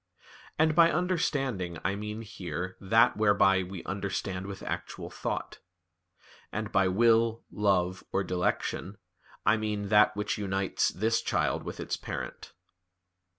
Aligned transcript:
And 0.57 0.73
by 0.73 0.89
understanding 0.91 1.77
I 1.83 1.93
mean 1.93 2.23
here 2.23 2.75
that 2.81 3.15
whereby 3.17 3.61
we 3.61 3.83
understand 3.83 4.47
with 4.47 4.63
actual 4.63 5.11
thought; 5.11 5.59
and 6.51 6.71
by 6.71 6.87
will, 6.87 7.43
love, 7.51 8.03
or 8.11 8.23
dilection 8.23 8.97
I 9.45 9.57
mean 9.57 9.89
that 9.89 10.15
which 10.15 10.39
unites 10.39 10.89
this 10.89 11.21
child 11.21 11.61
with 11.61 11.79
its 11.79 11.97
parent." 11.97 12.51